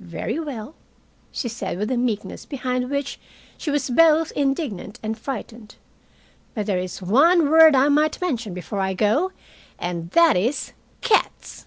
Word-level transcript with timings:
"Very 0.00 0.38
well," 0.40 0.74
she 1.30 1.50
said, 1.50 1.76
with 1.76 1.90
a 1.90 1.98
meekness 1.98 2.46
behind 2.46 2.88
which 2.88 3.20
she 3.58 3.70
was 3.70 3.90
both 3.90 4.32
indignant 4.32 4.98
and 5.02 5.18
frightened. 5.18 5.74
"But 6.54 6.64
there 6.64 6.78
is 6.78 7.02
one 7.02 7.50
word 7.50 7.76
I 7.76 7.90
might 7.90 8.18
mention 8.18 8.54
before 8.54 8.80
I 8.80 8.94
go, 8.94 9.32
and 9.78 10.12
that 10.12 10.34
is 10.34 10.72
cats!" 11.02 11.66